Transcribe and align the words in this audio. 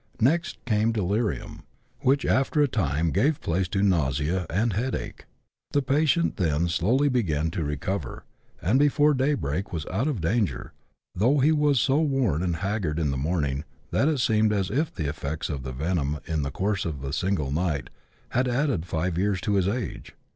Next 0.19 0.57
came 0.65 0.91
delirium, 0.91 1.61
which 1.99 2.25
after 2.25 2.59
a 2.63 2.67
time 2.67 3.11
gave 3.11 3.39
place 3.39 3.67
to 3.67 3.83
nausea 3.83 4.47
and 4.49 4.73
head 4.73 4.95
ache. 4.95 5.25
The 5.73 5.83
patient 5.83 6.37
then 6.37 6.69
slowly 6.69 7.07
began 7.07 7.51
to 7.51 7.63
recover, 7.63 8.23
and 8.63 8.79
before 8.79 9.13
daybreak, 9.13 9.71
was 9.71 9.85
out 9.91 10.07
of 10.07 10.19
danger, 10.19 10.73
though 11.13 11.37
he 11.37 11.51
was 11.51 11.79
so 11.79 11.99
worn 12.01 12.41
and 12.41 12.55
haggard 12.55 12.97
in 12.97 13.11
the 13.11 13.15
morning 13.15 13.63
that 13.91 14.07
it 14.07 14.17
seemed 14.17 14.51
as 14.51 14.71
if 14.71 14.91
the 14.91 15.05
effects 15.07 15.49
of 15.49 15.61
the 15.61 15.71
venom, 15.71 16.17
in 16.25 16.41
the 16.41 16.49
course 16.49 16.83
of 16.83 17.03
a 17.03 17.13
single 17.13 17.51
night, 17.51 17.91
had 18.29 18.47
added 18.47 18.87
five 18.87 19.19
years 19.19 19.39
to 19.41 19.53
his 19.53 19.67
age. 19.67 20.15